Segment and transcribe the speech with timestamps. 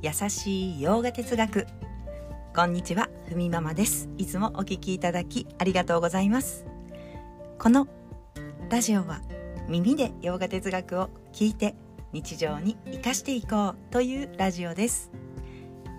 [0.00, 1.66] 優しい洋画哲学。
[2.54, 4.08] こんにちはふみママです。
[4.16, 6.66] いつもお聞きいただきありがとうございます。
[7.58, 7.88] この
[8.70, 9.20] ラジオは
[9.68, 11.74] 耳で洋画哲学を聞いて
[12.12, 15.10] 日常に生かしていこうというラジオです。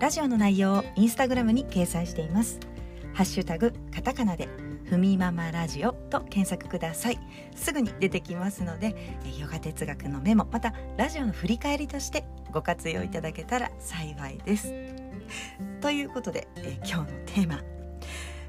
[0.00, 2.58] ラジオの内容をインスタグラムに掲載しています。
[3.12, 4.48] ハッシュタグカタカナで
[4.90, 7.18] ふみママラジオと検索ください。
[7.54, 8.96] すぐに出てきますので
[9.38, 14.74] ヨガ哲学のメモまたラジオの振り返りとしてご活用いただけたら幸いです。
[15.80, 17.58] ということで、え今日のテーマ。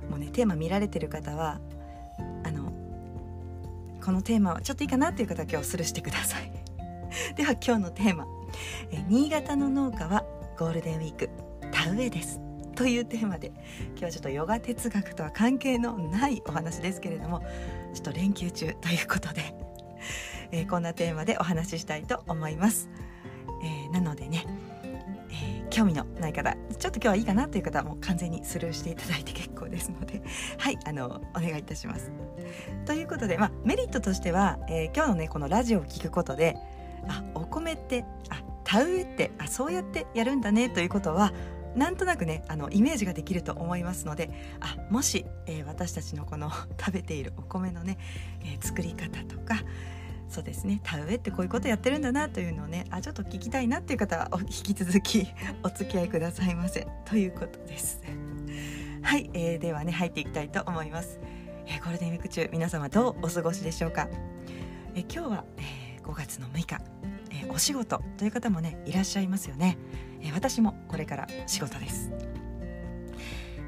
[0.09, 1.59] もうねテーマ見られてる方は
[2.43, 2.73] あの
[4.03, 6.51] このテーマはちょっといいかなっていう方は今日スルーしてください。
[7.37, 8.26] では今日のテーマ。
[8.89, 10.26] え新潟の農家は
[10.57, 11.29] ゴールデンウィーク
[11.71, 12.50] 田植えです。
[12.81, 13.52] というテーマで
[13.90, 17.44] 今日はちょっとヨガ哲学とは関係のないお話ですけれども
[17.94, 19.54] ちょっと連休中ということで、
[20.52, 22.90] えー、こんなテーマでお話ししたいと思います。
[23.63, 24.48] えー、なのでね、
[25.29, 30.23] えー、興味のない方ちょっと今日はいいかなという方はもう完全にスルーしていただいて結構ですので
[30.57, 32.12] はいあのお願いいたします。
[32.88, 36.57] ということで、まあ、メリットとしては、え今日のねこのラジオを聞くことで
[37.07, 41.32] あお米ってあ田植えってあそうやってやるんだねということは
[41.75, 47.97] なんとなくねあのイメージができると思いますのであもし、えー、私たちのこの 食べているお米のね、
[48.41, 49.63] えー、作り方とか
[50.29, 55.27] そうですね田植えってこういうことやってるんだなというのをねあちょっと聞きたいなっていう方は引き続き
[55.63, 58.01] お付き合いくださいませということです。
[59.03, 61.19] はい、えー、ではね入っていきたいと思います。
[61.67, 64.07] えー、ゴールデンウィーク中皆様どうお過ごしでしょうか？
[64.95, 66.78] えー、今日は、えー、5月の6日、
[67.31, 69.78] えー、お仕事という方もねいらっしゃいますよね。
[70.24, 72.12] え私もこれから仕事です。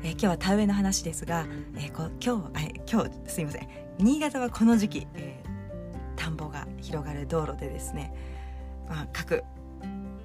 [0.04, 1.46] え今日は田植えの話ですが、
[1.78, 3.68] えこ今日え今日すいません
[4.00, 8.14] 新潟はこの時期、えー、田んぼが広がる道路でですね、
[8.90, 9.44] まあ、各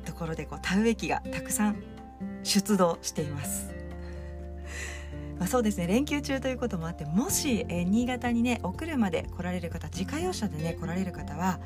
[0.04, 1.82] ところでこう田植え機がたくさん
[2.42, 3.78] 出動しています。
[5.38, 11.60] まあ、そうですね連休中ということもあってもし、えー、新潟にねお車で来られる方自家用車でね来られる方は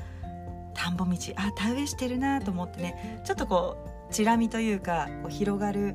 [0.82, 3.76] 田んぼ道あ田植えしてるなと思ってねちょっとこ
[4.10, 5.94] うチラ見というかこう広がる、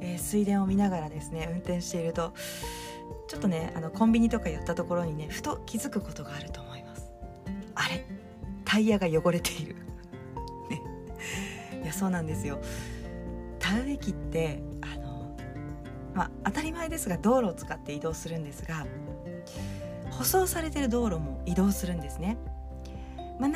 [0.00, 2.32] えー、水田を見ながらですね運転していると
[3.28, 7.08] ちょっとねあのコンビニとか寄ったところにねふと気づくことがあると思います。
[7.76, 8.04] あれ
[8.64, 9.76] タイヤが汚れている。
[10.70, 10.82] ね。
[11.84, 12.58] いやそうなんですよ。
[13.60, 15.36] 田植え機ってあの
[16.14, 18.86] まあ当たり前ですが道路を使って移動するんですが
[20.10, 22.38] 舗装されてる道路も移動するんですね、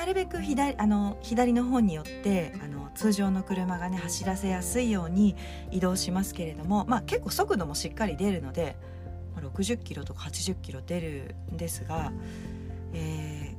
[0.00, 5.37] なるべく左あの左の方によってあの通常の車がね走らせやすいように
[5.71, 8.78] 移動しますけれども、まあ、結構速度もしっかり出るので、
[9.37, 12.15] 60キロとか80キロ出るんですが、
[12.94, 13.55] え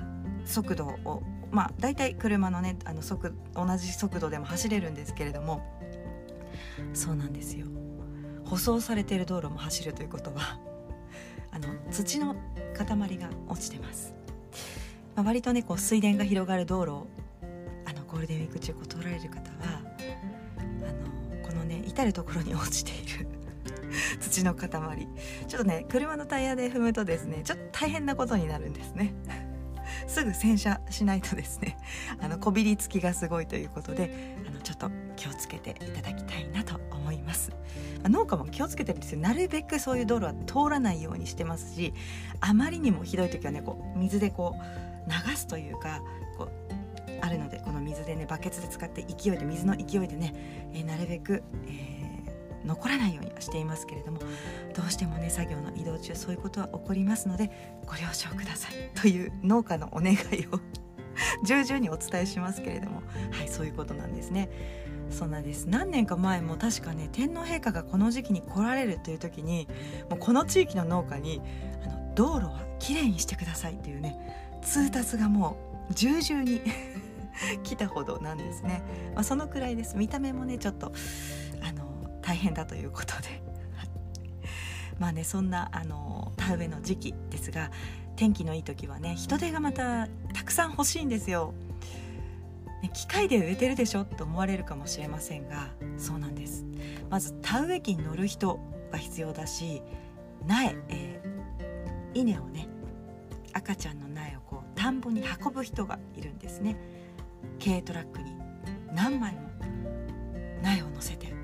[0.00, 1.22] ー、速度を
[1.52, 5.62] まあ大体車のねあの速同じ速度でも走れるんですけれども
[6.94, 7.66] そうなんですよ。
[8.44, 10.58] 舗装されている道路も走るということは
[11.52, 12.34] あの土の
[12.74, 14.17] 塊が落ちてます。
[15.18, 17.06] まあ、割とねこう水田が広がる道路を
[17.86, 19.82] あのゴールデンウィーク中こう通られる方は
[20.56, 23.26] あのこのね至る所に落ちている
[24.22, 24.68] 土の塊。
[25.48, 29.12] ちょっとね車のタイヤで踏むとですねちょっと大変なことになるんですね。
[30.06, 31.76] すぐ洗車しないとですね
[32.20, 37.50] あのこびりつきがすごいということであのちょっと気をつけていただきたいなと思います、
[38.04, 39.20] あ、農家も気をつけてるんですよ。
[39.20, 41.92] なるべくそういう道路は通らないようにしてますし
[42.40, 46.02] あまりにもひどい時はねこう水でこう流すというか
[46.36, 46.78] こう
[47.20, 54.18] あるのでこの水でねバケツで使って勢いで水の勢いでね、えー、なるべく、えー、残らないようにはしていますけれども
[54.74, 57.50] どうしてもね作業の移動中そういうことは起こりますので
[57.86, 60.16] ご了承くださいという農家のお願い
[60.52, 60.60] を
[61.44, 63.02] 重々にお伝えしますけれども
[63.32, 64.48] はいそういうことなんですね。
[65.10, 69.66] そうなです何年か前も確かね天皇陛下がこの時期に来られるという時に
[70.10, 71.40] もうこの地域の農家に
[71.82, 75.56] あの道路はきれいにしてくださいっていうね通達がも
[75.90, 76.60] う重々に
[77.62, 78.82] 来たほどなんですね、
[79.14, 79.96] まあ、そのくらいです。
[79.96, 80.92] 見た目もねちょっと
[81.62, 83.42] あの大変だということで。
[84.98, 87.70] まあねそんなあの田植えの時期ですが
[88.16, 91.54] 天気のいい時はね人手がまたたくさん欲しいんですよ、
[92.82, 96.64] ね、機械で植えてるでしょと思われるかもしれませんがそうなんです。
[97.10, 98.58] まず田植え機に乗る人
[98.90, 99.82] が必要だし
[100.46, 102.68] 苗、えー、稲をね
[103.52, 104.07] 赤ちゃんの
[104.78, 106.76] 田んぼに運ぶ人がいるんですね。
[107.62, 108.32] 軽トラックに
[108.94, 109.40] 何枚も
[110.62, 111.34] 苗を乗せて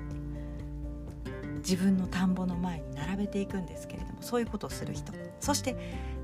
[1.57, 5.11] 自分の田んぼの前に並べていくんですけれどもそういうことをする人。
[5.41, 5.75] そして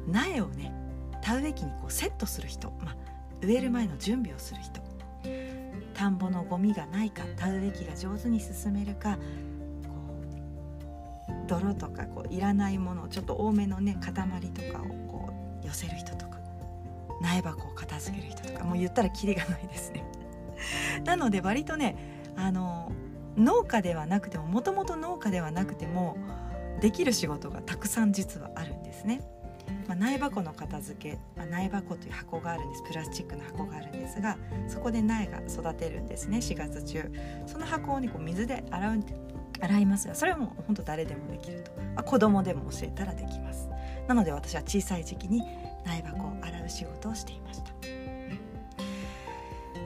[0.07, 0.73] 苗をね
[1.21, 2.95] 田植え機にこうセットする人、まあ、
[3.41, 4.81] 植える前の準備をする人。
[5.93, 9.19] 田んぼのゴミがないか田植え機が上手に進めるか
[11.45, 15.29] 泥とかこういらないものをちょっと多めのね塊とかをこ
[15.61, 16.30] う寄せる人とか。
[17.21, 20.03] 苗箱を片付ける人とかもう言ったらキリがないですね。
[21.05, 21.95] なので割とね
[22.35, 22.91] あの
[23.37, 26.17] 農家ではなくてももともと農家ではなくても
[26.81, 29.21] できる仕事がたくさん実はあるんですね。
[29.87, 32.83] まあ、苗箱の片付け、まあ、苗箱という箱があるんです。
[32.83, 34.37] プラスチックの箱があるんですが
[34.67, 36.37] そこで苗が育てるんですね。
[36.37, 37.11] 4月中。
[37.45, 38.99] その箱を、ね、こう水で洗う
[39.61, 43.69] 洗いますがそれはもう本当誰でもできると、まあ、子供でも教えたらできます。
[44.07, 45.43] なので私は小さい時期に
[45.85, 47.71] 苗箱を洗う仕事をしていました。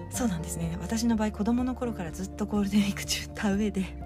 [0.09, 0.77] そうなんですね。
[0.81, 4.06] 私の場合子供の頃からずっとゴールデンウィーク中田植えで。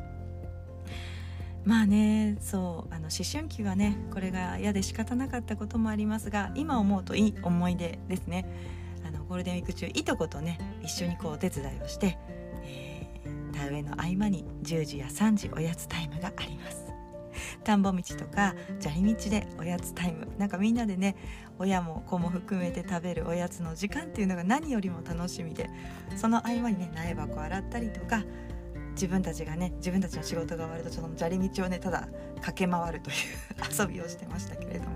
[1.66, 8.46] まあねそうあの思春期はねこれが嫌で仕方なかったこともありますが今思うといい思い出ですね。
[9.06, 12.18] あのゴールデンウィーク中いとことね一緒にこうお手伝いをして、
[12.64, 16.79] えー、田植えの合間に10時や3時おやつタイムがあります。
[17.70, 20.28] 田んぼ道とか砂利道でおやつタイム。
[20.40, 21.16] なんかみんなでね
[21.60, 25.70] 親も子も含めて食べるおやつの時間っていうのが何よりも楽しみで
[26.16, 28.24] その合間にね苗箱洗ったりとか
[28.94, 32.08] 自分たちがね自分たちの仕事が終わるとその砂利道をねただ
[32.42, 33.16] 駆け回るという
[33.80, 34.96] 遊びをしてましたけれども。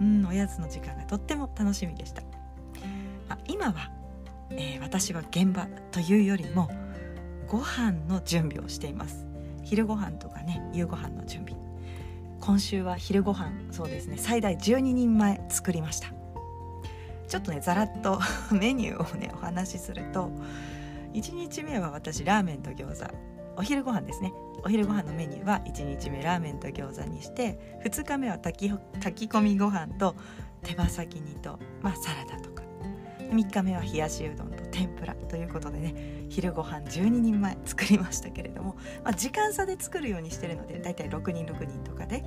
[0.00, 2.22] うんおやつの時間がとっても楽しみでした、
[3.28, 3.92] あ、今は、
[4.50, 6.68] えー、私は現場というよりも
[7.46, 9.24] ご飯の準備をしています。
[9.62, 11.63] 昼ご飯とかね夕ご飯の準備。
[12.40, 14.16] 今週は昼ご飯そうですね。
[14.18, 16.08] 最大12人前作りました。
[17.28, 18.20] ちょっとねざらっと
[18.52, 20.30] メニューをねお話しすると
[21.14, 23.14] 1日目は私ラーメンと餃子。
[23.56, 24.32] お昼ご飯ですね。
[24.64, 30.16] お昼ご飯のメニューは1日目ラーメンと餃子にして2日目は炊き炊き込みご飯と
[30.62, 32.62] 手羽先煮と、まあ、サラダとか。
[33.18, 34.63] 3日目は冷やしうどんと。
[34.74, 42.24] 天ぷらということでね昼ご飯12人前作りましたけれども、まあ、時間差で作るようにしてるのでだいたい6人6人とかで、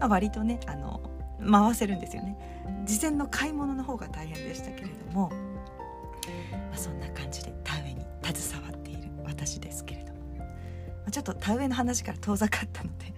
[0.00, 1.02] まあ、割とねあの
[1.46, 10.44] 回せるんですよね事前の買い物の方が大変でしたけれども、まあ、そんな感じで田植えに携わっている私ですけれども、ま
[11.08, 13.12] あ、ちょっと田植えの話から遠ざかったので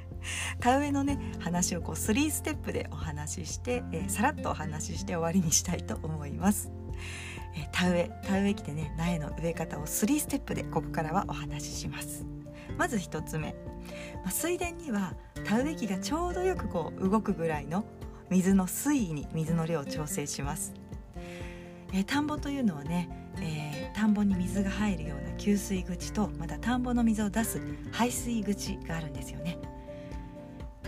[0.59, 6.71] 田植えのね話をこう3ステップでお話しして、えー、さらっとお話しして終わりにしたいと思います。
[7.55, 12.25] え田植え田植え機でね苗の植え方を3ステップでここからはお話しします。
[12.79, 13.55] まず1つ目、
[14.23, 15.15] まあ、水田には
[15.45, 17.85] 田植え機がちょうどよくこう動くぐらいの
[18.31, 20.73] 水の水位に水の量を調整します、
[21.93, 27.61] えー、田んぼというのはね、えー、田んぼに水が入るような給水口とまた田んぼの水を出す
[27.91, 29.59] 排水口があるんですよね。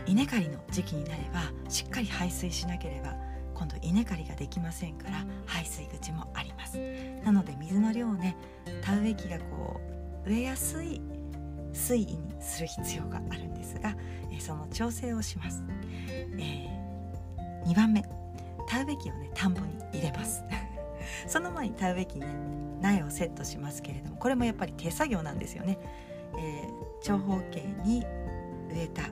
[0.07, 3.15] 稲刈りの時期になればしっかり排水しなければ
[3.55, 6.79] 今度稲刈りができませんから排水口もあります。
[7.25, 8.37] なので水の量をね
[8.83, 9.81] 田植え機がこ
[10.27, 11.01] う植えやすい
[11.73, 13.97] 水位にする必要があるんですが、
[14.31, 15.63] えその調整をします、
[16.39, 18.03] えー、2番目。
[18.67, 20.43] 田植え機をね田んぼに入れます。
[21.27, 25.79] その前に田植え機にね苗をセットしますけれどもこれもやっぱり手作業なんですよね、
[26.37, 26.69] えー、
[27.03, 28.05] 長方形に
[28.71, 29.03] 植えた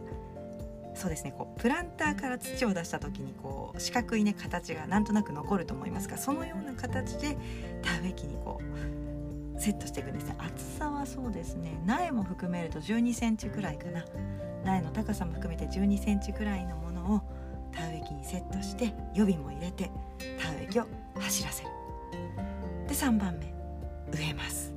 [0.94, 1.32] そうですね。
[1.36, 7.36] こうプランターから土を出した時にこう四角いね形がなんとなく残ると思いますがそのような形で
[7.82, 10.36] 田植え機にこうセットしていくんですね。
[10.38, 11.80] 厚さはそうですね。
[11.86, 14.04] 苗も含めると1 2センチくらいかな。
[14.64, 17.20] 苗の高さも含めて1 2センチくらいのものを
[17.72, 19.90] 田植え機にセットして予備も入れて
[20.40, 20.86] 田植え機を
[21.18, 21.70] 走らせる。
[22.86, 23.52] で3番目
[24.16, 24.74] 植えます。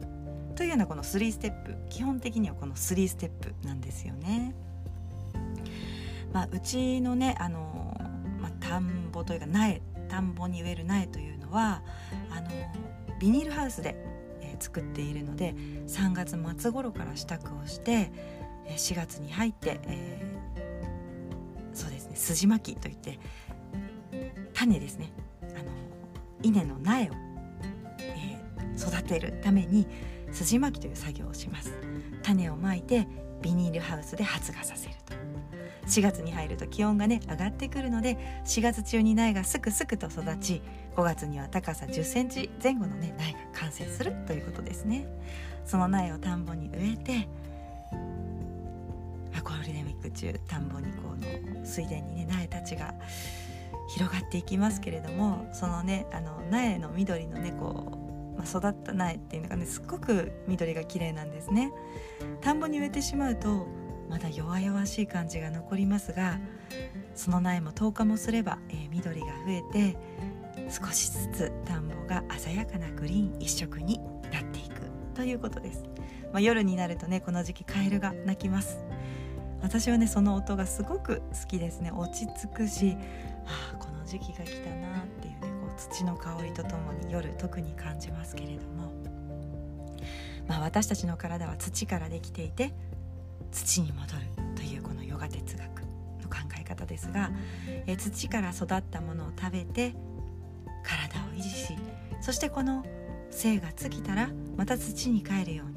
[0.55, 4.55] というようなこの3ステップ基本的にはこの3ステップなんですよね。
[6.35, 7.97] まあ、うちのねあの、
[8.41, 11.81] まあ、田んぼというか苗田んぼに植える苗というのは
[12.29, 12.49] あの
[13.21, 13.95] ビニールハウスで、
[14.41, 15.55] えー、作っているので
[15.87, 18.11] 3月末頃から支度をして
[18.67, 23.17] 4月に入って、えー、そうですね筋巻きといって
[24.53, 25.71] 種ですねあの
[26.43, 27.13] 稲の苗を、
[27.99, 29.87] えー、育てるために
[30.33, 31.71] 筋巻きという作業をします。
[32.23, 33.07] 種をまいて
[33.41, 35.13] ビニールハウスで発芽させると。
[35.87, 40.61] 4月に入ると気温がね上がってくるので4月中に苗がすくすくと育ち
[40.95, 45.07] 5月には高さ1 0センチ前後のね苗が完成するということですね。
[45.65, 47.27] その苗を田んぼに植えて
[49.43, 52.93] ゴールデンウィーク中田んぼにこの水田にね苗たちが
[53.87, 61.71] 広がっていきますけれどもそのねあの苗の緑のねこう、まあ、育った苗っていうのがねすっごく緑が綺麗なんですね。
[62.41, 63.67] 田んぼに植えてしまうと
[64.09, 66.39] まだ弱々しい感じが残りますが
[67.15, 69.97] その苗も10日もすれば、えー、緑が増えて
[70.69, 73.99] 少しずつ田んぼが鮮やかなグリーン一色に
[74.31, 74.81] なっていく
[75.13, 75.83] ということです、
[76.31, 78.85] まあ、夜になるとねこの時期カエルが鳴きます。
[79.61, 81.91] 私はねその音がすごく好きですね。
[81.91, 82.95] 落ち着くし
[83.47, 88.93] あこの時期が来たなっていうねこう土の香りとともに夜特に感じますけれども、
[90.47, 92.73] まあ、私たちの体は土からできていて
[93.55, 94.21] 土に戻る
[94.55, 95.81] というこのヨガ哲学
[96.21, 97.31] の考え方ですが、
[97.87, 99.95] え土から育ったものを食べて
[100.83, 101.73] 体を維持し
[102.21, 102.85] そしてこの
[103.31, 105.75] 生が尽きたらまた土に帰るように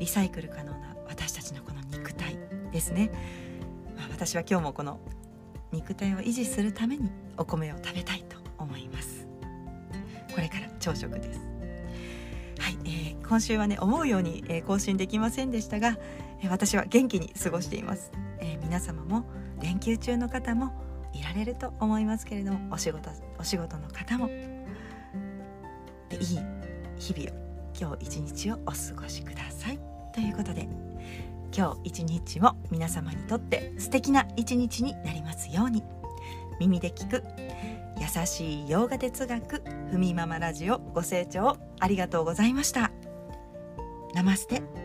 [0.00, 2.36] リサイクル可能な私たちのこの肉体
[2.72, 3.10] ですね、
[3.96, 4.98] まあ、私は今日もこの
[5.70, 9.26] 肉体を維持するためにお米を食べたいと思います。
[10.34, 11.40] これから朝食です、
[12.84, 15.98] えー、今週はね思うように、えー、更新できませんでしたが、
[16.40, 19.24] えー、私は元気に過ごしています、え皆様も
[19.60, 20.72] 連休中の方も
[21.12, 26.18] いられると思いますけれどもお仕事お仕事の方もいい
[26.98, 27.42] 日々を
[27.78, 29.78] 今日一日をお過ごしください。
[30.14, 30.68] ということで
[31.56, 35.82] 今日一日も皆様にとって素敵な一日になりますように。
[36.60, 37.24] 耳で聞く
[38.14, 42.90] 優しい洋画哲学ふみママラジオご清聴ありがとうございました。
[44.12, 44.81] ナマステ。